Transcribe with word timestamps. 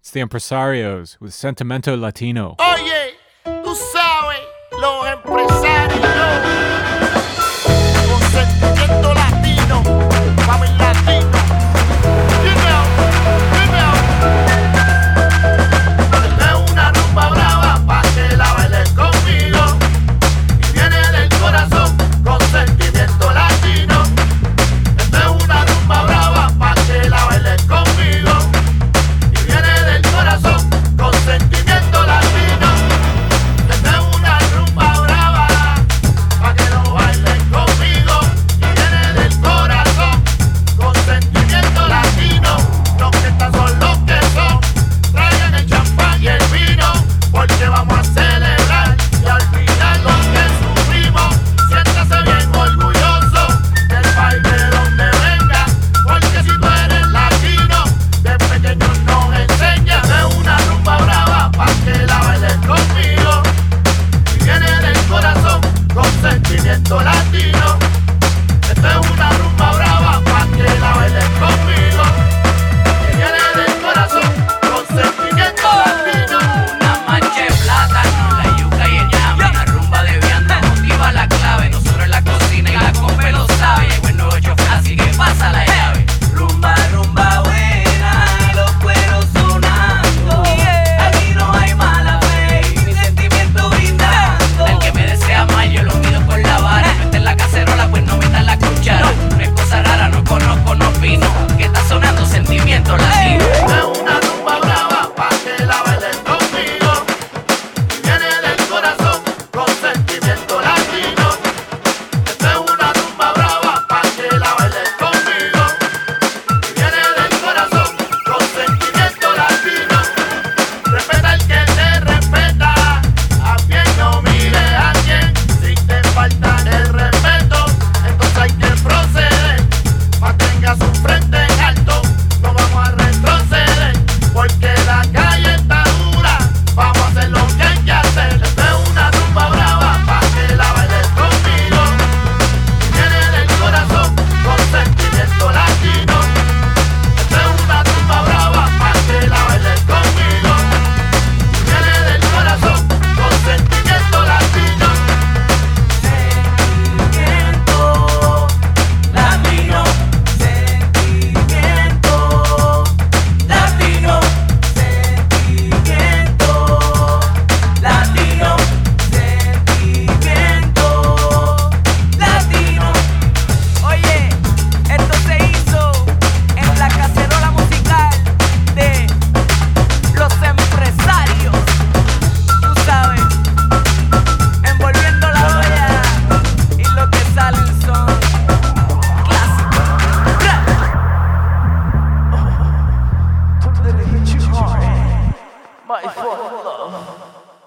It's 0.00 0.12
the 0.12 0.20
Empresarios 0.20 1.18
with 1.20 1.32
Sentimiento 1.32 1.94
Latino. 2.00 2.56
Oh, 2.58 2.74
Oye, 2.74 2.90
tú 2.90 2.99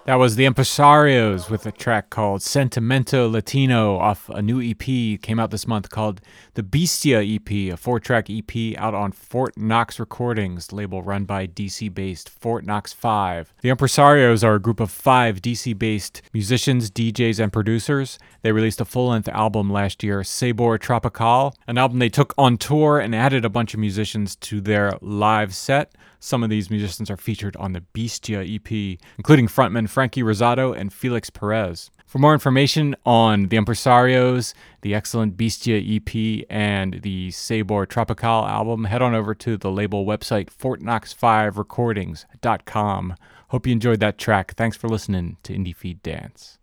was 0.06 0.36
the 0.36 0.46
Empresarios 0.46 1.50
with 1.50 1.66
a 1.66 1.72
track 1.72 2.09
called 2.09 2.41
Sentimiento 2.41 3.31
Latino 3.31 3.97
off 3.97 4.28
a 4.30 4.41
new 4.41 4.62
EP 4.62 4.78
came 5.22 5.40
out 5.40 5.50
this 5.50 5.66
month 5.66 5.90
called 5.90 6.19
the 6.56 6.62
Bestia 6.62 7.24
EP, 7.24 7.50
a 7.50 7.78
four 7.78 8.02
track 8.02 8.30
EP 8.30 8.78
out 8.78 8.94
on 8.94 9.14
Fort 9.14 9.58
Knox 9.58 10.00
Recordings, 10.00 10.74
label 10.74 11.02
run 11.02 11.24
by 11.24 11.47
DC 11.47 11.94
based 11.94 12.30
Fort 12.30 12.66
Knox 12.66 12.91
5. 12.91 13.53
The 13.62 13.69
Empresarios 13.69 14.44
are 14.44 14.56
a 14.56 14.59
group 14.59 14.81
of 14.81 14.91
five 14.91 15.41
DC 15.41 15.78
based 15.80 16.22
musicians, 16.34 16.91
DJs, 16.91 17.41
and 17.41 17.53
producers. 17.53 18.20
They 18.41 18.52
released 18.52 18.81
a 18.81 18.85
full 18.85 19.08
length 19.08 19.30
album 19.30 19.72
last 19.72 20.03
year, 20.03 20.22
Sabor 20.24 20.78
Tropical, 20.78 21.56
an 21.66 21.78
album 21.78 22.00
they 22.00 22.09
took 22.09 22.34
on 22.38 22.58
tour 22.58 23.00
and 23.00 23.16
added 23.16 23.46
a 23.46 23.50
bunch 23.50 23.74
of 23.74 23.80
musicians 23.80 24.35
to 24.38 24.59
their 24.59 24.97
live 25.02 25.56
set. 25.56 25.96
Some 26.20 26.41
of 26.41 26.50
these 26.50 26.70
musicians 26.70 27.12
are 27.12 27.18
featured 27.18 27.58
on 27.58 27.74
the 27.74 27.81
Bestia 27.81 28.44
EP, 28.44 28.97
including 29.18 29.47
frontman 29.47 29.90
Frankie 29.93 30.23
Rosado 30.23 30.75
and 30.75 30.91
Felix 30.91 31.29
Perez. 31.29 31.91
For 32.07 32.17
more 32.17 32.33
information 32.33 32.95
on 33.05 33.49
the 33.49 33.57
Empresarios, 33.57 34.55
the 34.81 34.95
excellent 34.95 35.37
Bestia 35.37 35.77
EP, 35.77 36.45
and 36.49 37.03
the 37.03 37.29
Sabor 37.29 37.85
Tropical 37.85 38.47
album, 38.47 38.85
head 38.85 39.03
on 39.03 39.13
over 39.13 39.35
to 39.35 39.55
the 39.55 39.69
label 39.71 40.03
website 40.05 40.49
fortknox5recordings.com. 40.49 43.15
Hope 43.49 43.67
you 43.67 43.71
enjoyed 43.71 43.99
that 43.99 44.17
track. 44.17 44.55
Thanks 44.55 44.75
for 44.75 44.89
listening 44.89 45.37
to 45.43 45.53
IndieFeed 45.53 46.01
Dance. 46.01 46.57